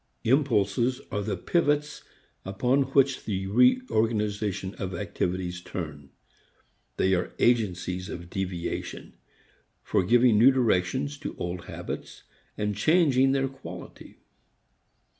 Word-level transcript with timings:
Impulses 0.23 0.99
are 1.11 1.21
the 1.21 1.37
pivots 1.37 2.01
upon 2.43 2.81
which 2.93 3.23
the 3.25 3.45
re 3.45 3.83
organization 3.91 4.73
of 4.79 4.95
activities 4.95 5.61
turn, 5.61 6.09
they 6.97 7.13
are 7.13 7.33
agencies 7.37 8.09
of 8.09 8.27
deviation, 8.27 9.13
for 9.83 10.01
giving 10.03 10.39
new 10.39 10.49
directions 10.49 11.19
to 11.19 11.35
old 11.37 11.65
habits 11.65 12.23
and 12.57 12.75
changing 12.75 13.31
their 13.31 13.47
quality. 13.47 14.17